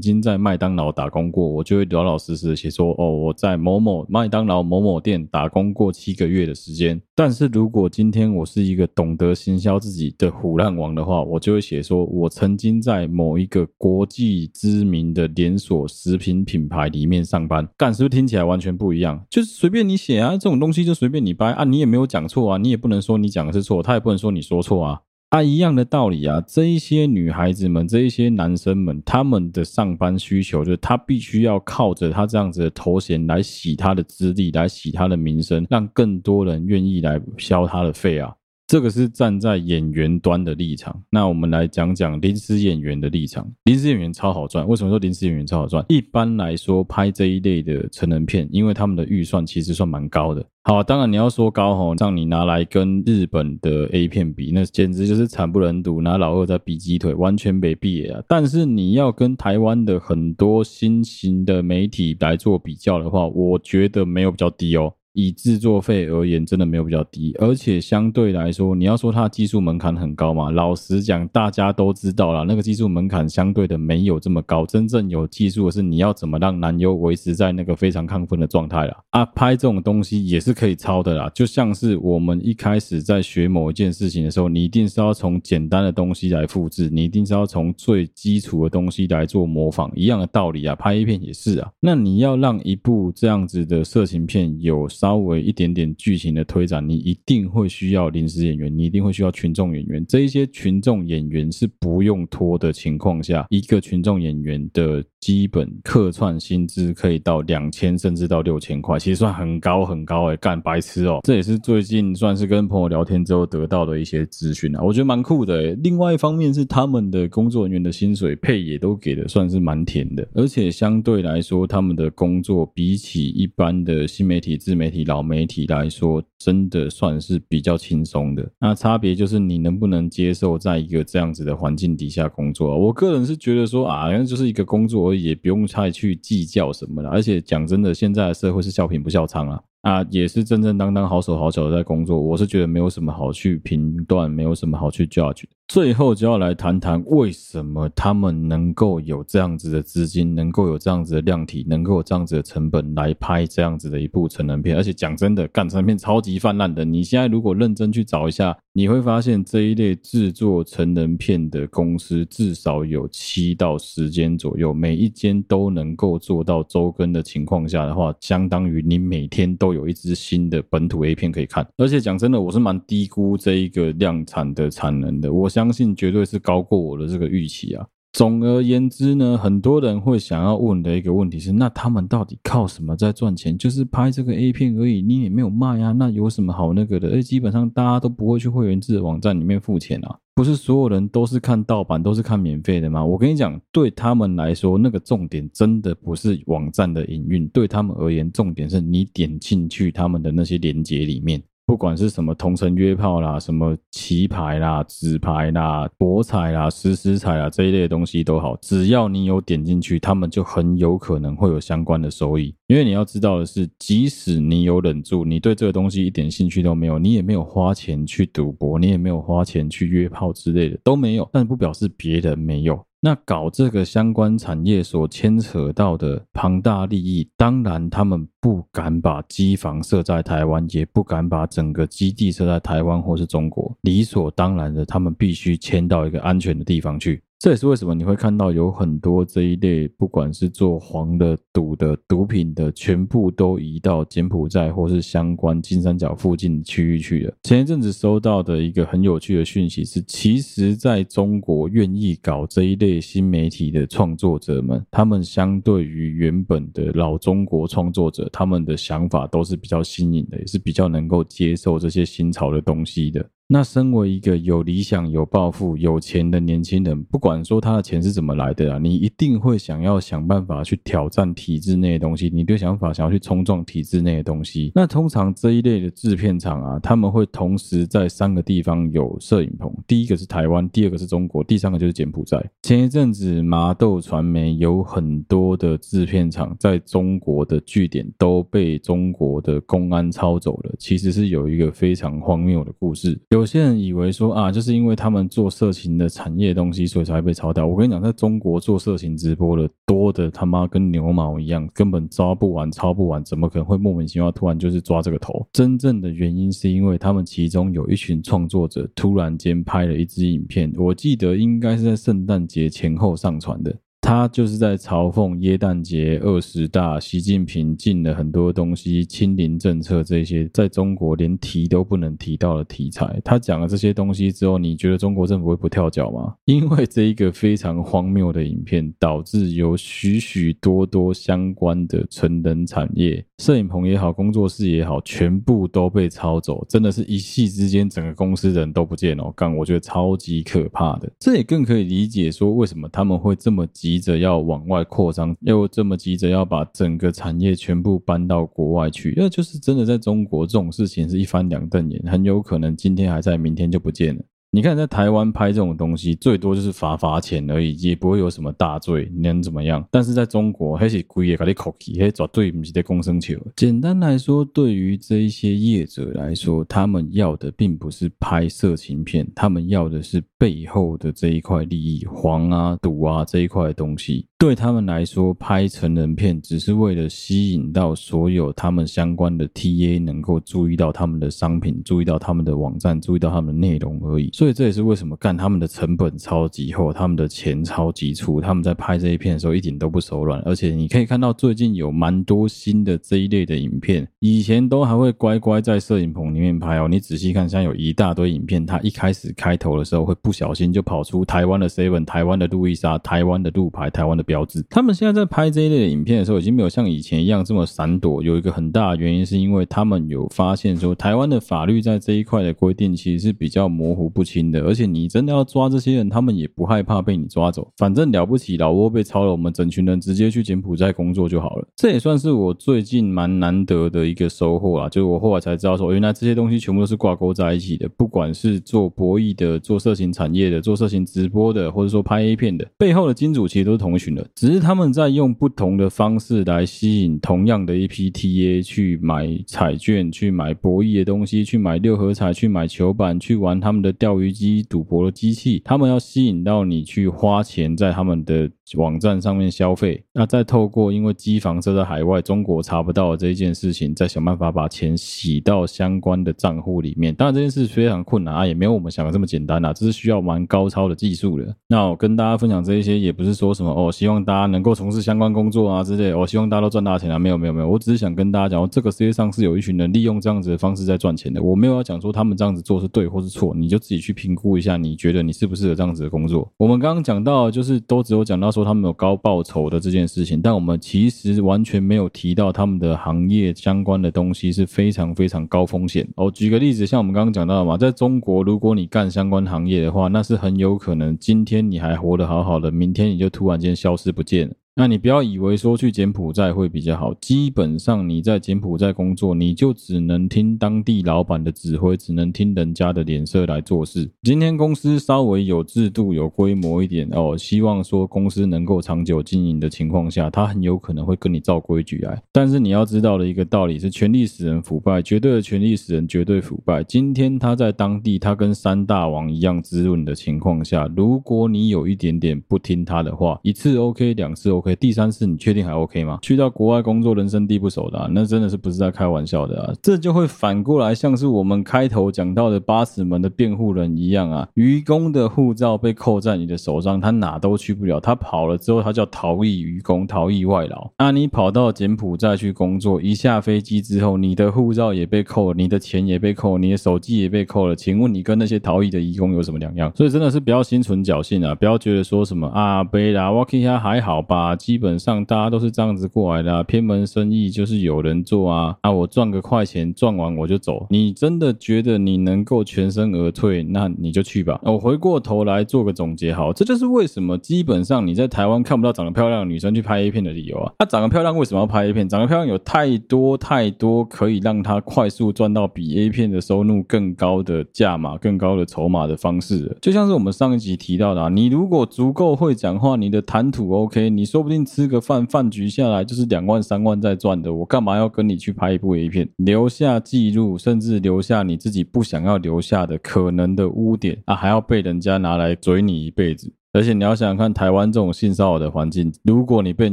[0.00, 7.00] 经在麦当劳打工过，我就会老老实实的写说，哦，我在某某麦当劳某某店打工过七个月的时间。
[7.14, 17.68] 但是如果今天我是一个懂得行销自己的虎烂王的话，我就会写说，我曾经在某一个国际知名的连锁食品品牌里面上班。
[17.76, 19.22] 干，是不是听起来完全不一样？
[19.28, 25.02] 就是随便你写啊，这种东西就随便你掰啊，你也没有讲错啊，你也不能说你讲的是错，他也不能说你说错啊。
[25.32, 26.42] 啊，一样的道理啊！
[26.46, 38.30] 这一些女孩子们，这一些男生们，他们的上班需求就是他必须要靠着他这样子的头衔来洗他的资历，来洗他的名声，让更多人愿意来消他的费啊！
[38.72, 40.98] 这个是站在演员端的立场。
[41.10, 43.46] 那我们来讲讲临时演员的立场。
[43.64, 45.84] 临时演员超好赚，为什么说临时演员超好赚？
[45.90, 50.42] 一般来说，拍这一类的成人片，因为他们的预算其实算蛮高的。
[50.62, 58.24] 好，当然你要说高吼，让你拿来跟日本的 A 片比，那简直就是惨不忍睹，拿老二在比鸡腿，完全没必要啊。
[58.26, 64.94] 但是你要跟台湾的很多新型的媒体来做比较的话，我觉得没有比较低哦。
[65.14, 70.50] 以制作费而言，真的没有比较低，而且相对来说，你要说它技术门槛很高嘛？
[70.50, 74.64] 老实讲，大家都知道啦，那个技术门槛相对的没有这么高。
[74.64, 78.96] 真正有技术的是你要怎么让男优维持在那个非常亢奋的状态啦。
[79.10, 91.70] 啊，拍这种东西也是可以抄的啦，就像是我们一开始在学某一件事情的时候，你一定是要从简单的东西来复制，你一定是要从最基础的东西来做模仿，一样的道理啊，拍 A 片也是啊。
[91.80, 94.88] 那你要让一部这样子的色情片有。
[95.02, 100.06] 稍微一点点剧情的推展，你一定会需要临时演员，你一定会需要群众演员。
[100.06, 115.78] 这一些群众演员是不用拖的情况下，一个群众演员的基本客串薪资可以到两千甚至到六千块，其实算很高很高哎、欸，干白痴哦、这也是最近算是跟朋友聊天之后得到的一些资讯啊，我觉得蛮酷的哎、欸。
[115.82, 125.04] 另外一方面是他们的工作人员的薪水配也都给的算是蛮甜的，而且相对来说，他们的工作比起一般的新媒体自媒体。
[125.12, 128.48] 老媒体来说，真的算是比较轻松的。
[128.58, 132.78] 那差别就是你能不能接受在一个这样子的环境底下工作。
[132.78, 137.10] 我个人是觉得说啊，那就是一个工作而已，也不用太去计较什么了。
[137.10, 139.60] 而且讲真的，现在的社会是笑贫不笑娼啊。
[139.82, 145.42] 啊，也是正正当当、好手好脚的在工作，我是觉得没有什么好去评断，没有什么好去 judge。
[145.66, 154.76] 最后就要来谈谈为什么他们能够有这样子的资金，能够有这样子的量体，能够有这样子的成本来拍这样子的一部成人片。
[154.76, 156.84] 而且讲真的，干成片超级泛滥的。
[156.84, 169.72] 你现在如果认真去找一下，你会发现这一类制作成人片的公司至少有七到十间左右，每一间都能够做到周更的情况下的话，相当于你每天都。
[169.72, 175.32] 有一支新的本土 A 片可以看，而且讲真的，我是蛮低估这一个量产的产能的。
[175.32, 177.86] 我相信绝对是高过我的这个预期啊。
[178.12, 183.56] 总而言之呢，很多人会想要问的一个问题是：那他们到底靠什么在赚钱？
[183.56, 187.08] 就是拍这个 A 片而已，你也没有卖啊，那有什么好那个的？
[187.08, 190.18] 而基本上大家都不会去会员制网站里面付钱啊。
[190.34, 193.02] 不是所有人都是看盗版，都是看免费的吗？
[193.02, 201.42] 我跟你讲，对他们来说，那个重点真的不是网站的营运，对他们而言，重点是你点进去他们的那些链接里面。
[201.64, 212.54] 不管是什么同城约炮啦，什么棋牌啦、纸牌啦、博彩啦、实时彩啦这一类的东西都好，只要你有点进去，他们就很有可能会有相关的收益。
[212.66, 222.84] 因为你要知道的是，即使你有忍住，你对这个东西一点兴趣都没有，你也没有花钱去赌博，你也没有花钱去约炮之类的都没有，但不表示别人没有。
[223.04, 233.76] 那搞这个相关产业所牵扯到的庞大利益，当然他们不敢把机房设在台湾，也不敢把整个基地设在台湾或是中国。
[233.80, 237.20] 理所当然的，他们必须迁到一个安全的地方去。
[237.42, 247.34] 这也是为什么你会看到有很多这一类，不管是做黄的、赌的、毒品的，全部都移到柬埔寨或是相关金三角附近区域去了。
[247.42, 263.28] 前一阵子收到的一个很有趣的讯息是，其实在中国愿意搞这一类新媒体的创作者们，他们相对于原本的老中国创作者，他们的想法都是比较新颖的，也是比较能够接受这些新潮的东西的。
[263.52, 274.72] 那身为一个有理想、有抱负、有钱的年轻人，不管说他的钱是怎么来的啊，你一定会想要想办法去挑战体制内的东西，你的想法想要去冲撞体制内的东西。
[274.74, 282.42] 那通常这一类的制片厂啊，他们会同时在三个地方有摄影棚，第一个是台湾，第二个是中国，第三个就是柬埔寨。
[282.62, 293.20] 前一阵子麻豆传媒有很多的制片厂在中国的据点都被中国的公安抄走了，其实是有一个非常荒谬的故事。
[293.28, 297.66] 有有些人以为说啊，就是因为他们做色情的产业东西，所以才被抄掉。
[297.66, 305.44] 我跟你讲，在中国做色情直播的多的他妈跟牛毛一样，根本抓不完、抄不完，怎么可能会莫名其妙突然就是抓这个头？
[305.52, 313.76] 真正的原因是因为他们其中有一群创作者突然间拍了一支影片，我记得应该是在圣诞节前后上传的。
[314.04, 323.20] 他就是在嘲讽耶诞节二十大，习近平禁了很多东西，清零政策这些，在中国连提都不能提到的题材。
[323.24, 326.34] 他讲了这些东西之后，你觉得中国政府会不跳脚吗？
[326.46, 339.32] 因为这一个非常荒谬的影片，导致有许许多多相关的成人产业，摄影棚也好，工作室也好，全部都被抄走，真的是一夕之间，整个公司人都不见了。
[339.36, 341.10] 干，我觉得超级可怕的。
[341.20, 343.91] 这也更可以理解说，为什么他们会这么急。
[343.92, 354.22] 急着要往外扩张，又这么急着要把整个产业全部搬到国外去，那就是真的在中国这种事情是一翻两瞪眼，很有可能今天还在，明天就不见了。
[354.54, 359.82] 你看，在台湾拍这种东西，最多就是罚罚钱而已，也不会有什么大罪，你能怎么样？
[359.90, 363.34] 但是在中国，还是故意给你扣起，还绝对不是在公生球。
[363.56, 374.26] 简单来说，对于这一些业者来说，他们要的并不是拍色情片，他们要的是背后的这一块利益，黄啊、赌啊这一块东西。
[374.42, 384.30] 对他们来说，拍成人片只是为了吸引到所有他们相关的 TA 能够注意到他们的商品，注意到他们的网站，注意到他们的内容而已。
[384.32, 388.40] 所以这也是为什么干他们的成本超级厚，他们的钱超级粗。
[388.40, 396.88] 他们在拍这一片的时候一点都不手软，而且你可以看到最近有蛮多新的这一类的影片，以前都还会乖乖在摄影棚里面拍哦。
[396.88, 404.24] 你仔细看，像有一大堆影片，它一开始开头的时候会不小心就跑出台湾的 Seven、台湾的路易莎、台湾的路牌、台湾的。
[404.32, 408.22] 标志，他们现在在拍这一类的影片的时候，已经没有像以前一样这么闪躲。
[408.22, 414.60] 有一个很大的原因，是因为他们有发现说，台湾的法律在这一块的规定其实是比较模糊不清的。
[414.62, 417.70] 而且你真的要抓这些人，他们也不害怕被你抓走。
[417.76, 421.68] 反正了不起，老挝被抄了，我们整群人直接去柬埔寨工作就好了。
[421.76, 424.88] 这也算是我最近蛮难得的一个收获啊！
[424.88, 427.86] 就是我后来才知道说，原来这些东西全部都是挂钩在一起的。
[427.98, 434.21] 不管是做博弈的、做色情产业的、做色情直播的，或者说拍 A 片的，背后的金主其实都是同一群人。
[434.34, 445.62] 只是他们在用不同的方式来吸引同样的一批 TA 去买彩券、去买博弈的东西、去买六合彩、去买球板、去玩他们的钓鱼机、赌博的机器。
[445.64, 457.14] 他们要吸引到你去花钱在他们的网站上面消费，那再透过因为机房设在海外，中国查不到这一件事情，再想办法把钱洗到相关的账户里面。
[457.14, 461.56] 当然这件事非常困难啊，也没有我们想的这么简单啊，这是需要蛮高超的技术的。
[461.68, 476.50] 那我跟大家分享这一些，也不是说什么哦，希望大家能够从事相关工作啊之类，我、希望大家都赚大钱啊，没有没有没有，我只是想跟大家讲，这个世界上是有一群人利用这样子的方式在赚钱的，我没有要讲说他们这样子做是对或是错，你就自己去评估一下，你觉得你适不适合这样子的工作。
[476.56, 486.30] 我们刚刚讲到，就是都只有讲到说他们有高报酬的这件事情，但我们其实完全没有提到他们的行业相关的东西是非常非常高风险哦。
[486.30, 494.54] 举个例子，像我们刚刚讲到嘛，在中国，如果你干相关行业的话，那是很有可能今天你还活得好好的，明天你就突然间消失不见了。
[494.74, 504.10] 那你不要以为说去柬埔寨会比较好，基本上你在柬埔寨工作，你就只能听当地老板的指挥，只能听人家的脸色来做事。
[504.22, 512.22] 今天公司稍微有制度、有规模一点哦，希望说公司能够长久经营的情况下，他很有可能会跟你照规矩来。
[512.32, 516.82] 但是你要知道的一个道理是，权力使人腐败，绝对的权力使人绝对腐败。
[516.82, 524.61] 今天他在当地，他跟三大王一样滋润的情况下，如果你有一点点不听他的话，一次 OK，两次 OK。
[524.62, 526.20] OK，第三次你确定还 OK 吗？
[526.22, 529.74] 去到国外工作，人生地不熟的，啊，那真的是不是在开玩笑的啊？
[529.82, 540.88] 这就会反过来，像是我们开头讲到的八尺门的辩护人一样啊，愚公的护照被扣在你的手上，他哪都去不了，他跑了之后，他叫逃逸愚公，逃逸外劳。
[540.98, 549.90] 那你跑到柬埔寨去工作，一下飞机之后，你的护照也被扣了，你的钱也被扣了，你的手机也被扣了，请问你跟那些逃逸的愚公有什么两样？
[549.96, 560.86] 所以真的是不要心存侥幸啊，不要觉得说什么啊，贝拉瓦克亚还好吧，基本上大家都是这样子过来的啊，偏门生意就是有人做啊，啊，我赚个快钱，赚完我就走。
[560.90, 564.60] 你真的觉得你能够全身而退，那你就去吧。
[564.62, 570.72] 我回过头来做个总结，好，这就是为什么基本上你在台湾看不到长得漂亮的女生去拍 A 片的理由啊。
[570.78, 572.08] 她长得漂亮为什么要拍 A 片？
[572.08, 579.76] 长得漂亮有太多太多可以让她快速赚到比 A 片的收入更高的价码、更高的筹码的方式。
[579.80, 587.54] 就像是我们上一集提到的啊，你如果足够会讲话，你的谈吐 OK，你说说不定吃个饭饭局下来就是两万三万在赚的。
[587.54, 596.52] 我干嘛要跟你去拍一部 A 片，留下记录，甚至留下你自己不想要留下的可能的污点啊，还要被人家拿来嘴你一辈子。
[596.74, 599.92] 而且你要想想看，台湾这种性骚扰的环境，如果你被人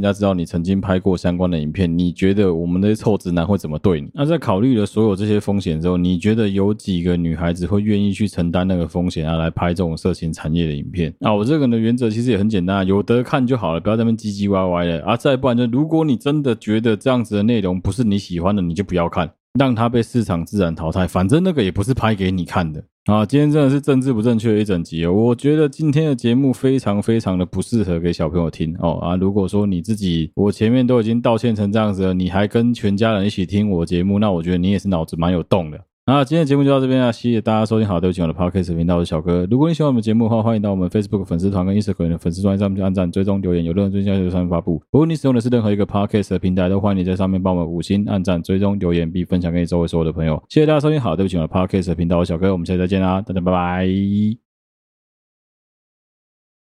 [0.00, 4.08] 家知道你曾经拍过相关的影片，你觉得我们那些臭直男会怎么对你？
[4.14, 11.12] 那在考虑了所有这些风险之后，你觉得有几个女孩子会愿意去承担那个风险啊，来拍这种色情产业的影片？
[11.20, 15.14] 啊，我这个人的原则其实也很简单，有得看就好了，不要在那边唧唧歪歪的啊。
[15.14, 19.30] 再不然就，如果你真的觉得这样子的内容不是你喜欢的，你就不要看。
[19.58, 22.80] 让它被市场自然淘汰，反正那个也不是拍给你看的
[23.10, 23.26] 啊！
[23.26, 29.16] 今天真的是政治不正确的一整集哦，我觉得今天的节目非常非常的不适合给小朋友听哦啊！
[29.16, 35.80] 如果说你自己，我前面都已经道歉成这样子了，你还跟全家人一起听我节目，那我觉得你也是脑子蛮有洞的。
[36.06, 37.86] 那今天的节目就到这边了，谢谢大家收听。
[37.86, 39.46] 好，对不起，我的 Podcast 频道我是小哥。
[39.48, 44.82] 如果你喜欢我们节目的话，欢迎到我们 Facebook 粉丝团跟 Instagram 的粉丝专页上面去按赞、追踪、留言，有任何最新消息就上面发布。
[44.90, 50.42] 如果你使用的是任何一个 Podcast 的平台，都欢迎你在上面帮我们五星按赞、追踪、留言，并分享给你周围所有的朋友。
[50.48, 51.00] 谢谢大家收听。
[51.00, 54.49] 好，对不起，我的 Podcast 频道我是小哥，我们下次再见啦，大家拜拜。